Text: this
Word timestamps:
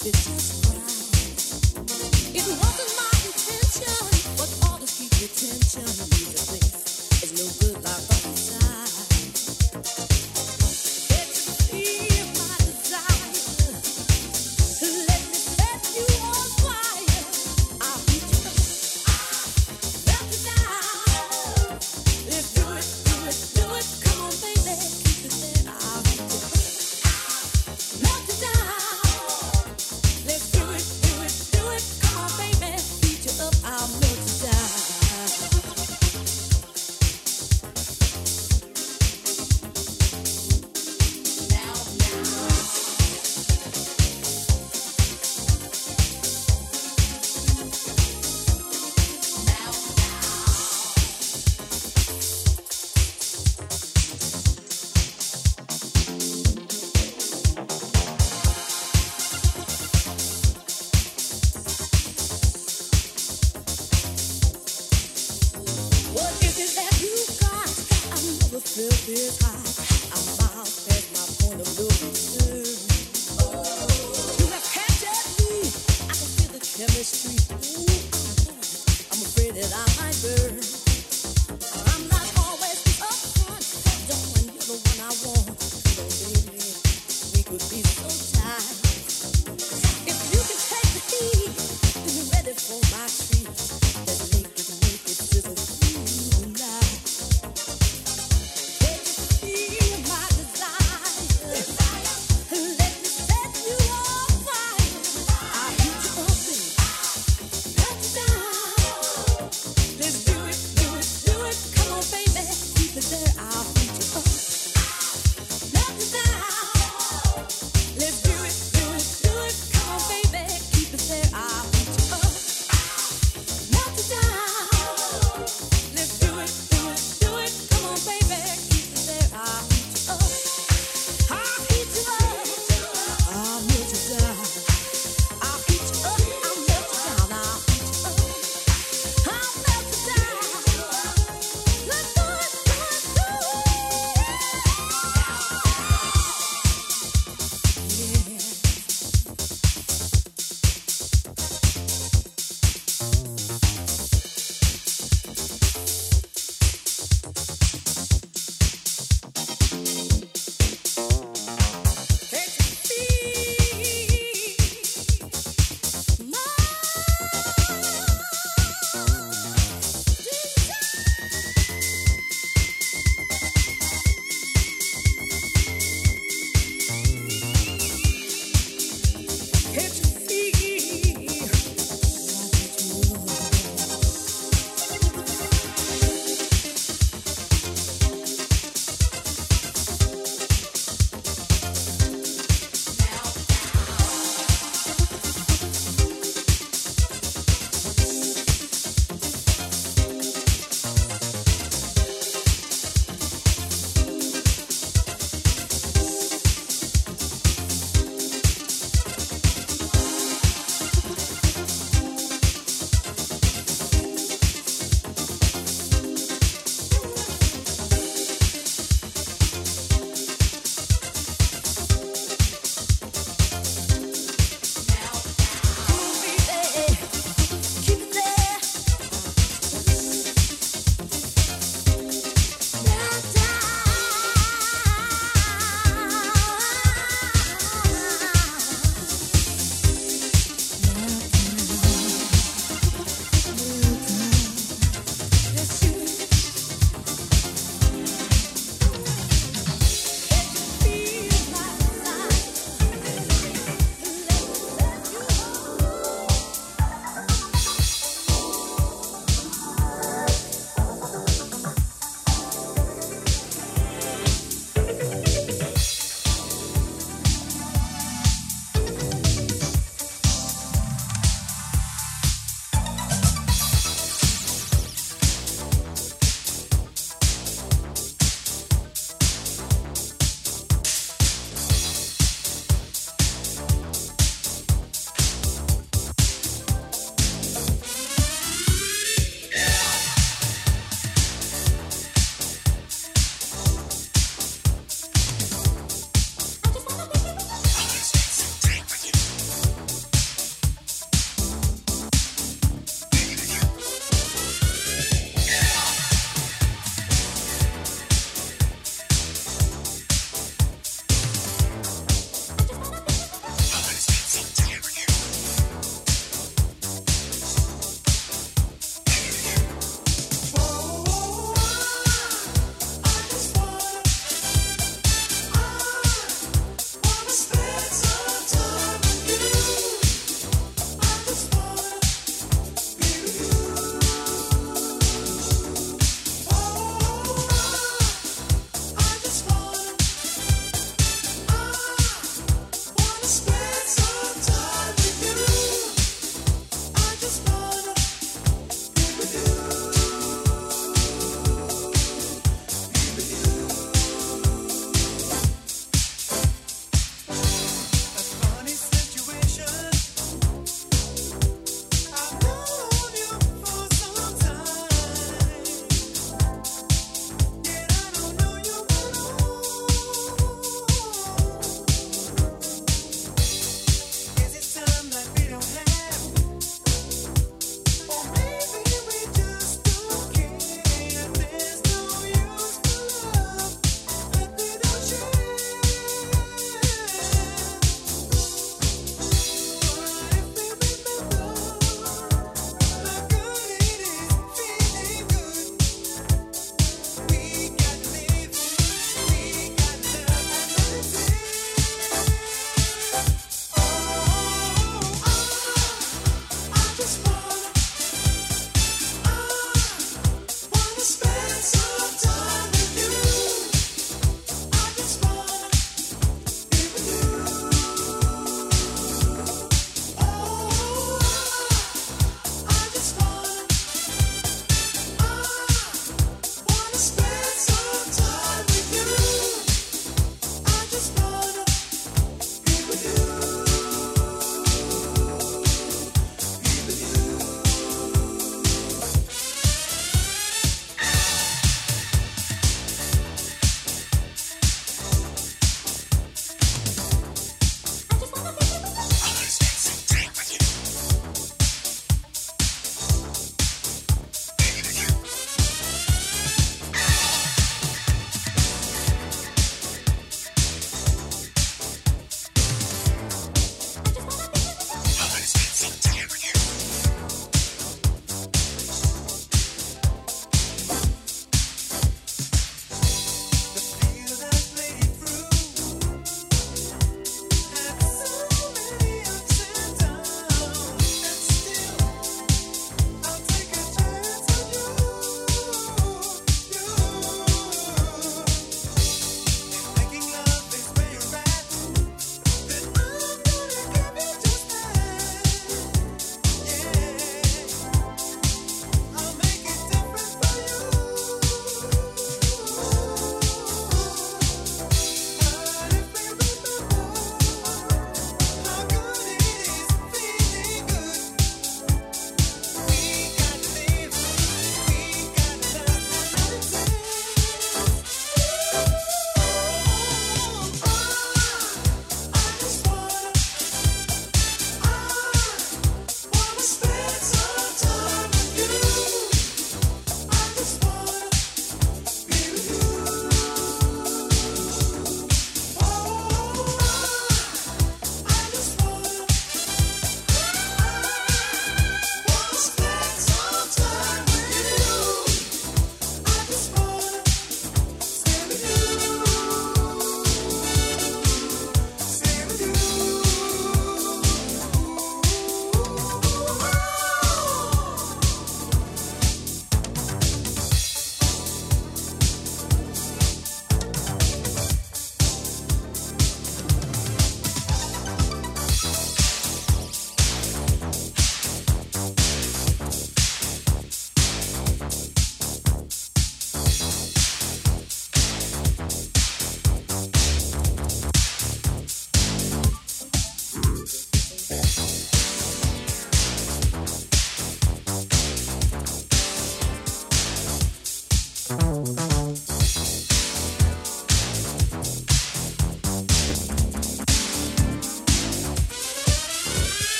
this 0.00 0.57